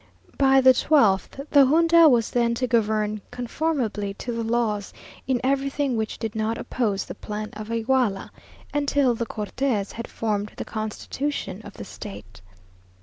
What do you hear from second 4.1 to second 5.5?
to the laws, in